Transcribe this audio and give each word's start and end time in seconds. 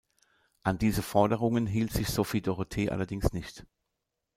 An 0.63 0.79
diese 0.79 1.03
Forderungen 1.03 1.67
hielt 1.67 1.91
sich 1.91 2.07
Sophie 2.07 2.41
Dorothee 2.41 2.89
allerdings 2.89 3.33
nicht. 3.33 3.67